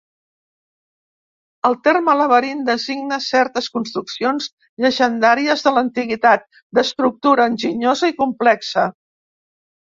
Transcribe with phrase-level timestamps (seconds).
[1.69, 4.49] El terme laberint designa certes construccions
[4.87, 8.91] llegendàries de l'antiguitat, d'estructura enginyosa i complexa.